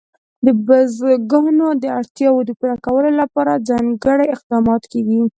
د 0.45 0.47
بزګانو 0.67 1.67
د 1.83 1.85
اړتیاوو 1.99 2.55
پوره 2.59 2.77
کولو 2.85 3.09
لپاره 3.21 3.63
ځانګړي 3.69 4.25
اقدامات 4.35 4.83
کېږي. 4.91 5.19